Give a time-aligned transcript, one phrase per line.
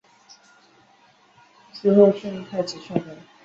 [1.71, 3.03] 死后赠太子少保。